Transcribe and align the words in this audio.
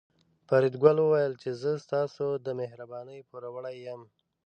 فریدګل 0.47 0.97
وویل 1.01 1.33
چې 1.41 1.49
زه 1.61 1.71
ستاسو 1.85 2.25
د 2.45 2.47
مهربانۍ 2.59 3.19
پوروړی 3.29 3.75
یم 3.87 4.01